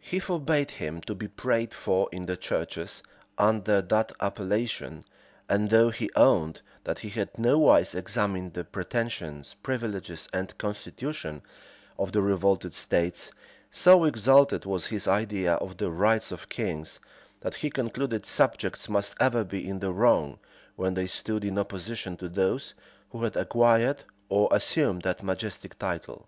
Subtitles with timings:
[0.00, 3.04] He forbade him to be prayed for in the churches
[3.38, 5.04] under that appellation;
[5.48, 11.40] and though he owned, that he had nowise examined the pretensions, privileges, and constitution
[12.00, 13.30] of the revolted states,[*]
[13.70, 16.98] so exalted was his idea of the rights of kings,
[17.42, 20.40] that he concluded subjects must ever be in the wrong,
[20.74, 22.74] when they stood in opposition to those
[23.10, 26.26] who had acquired or assumed that majestic title.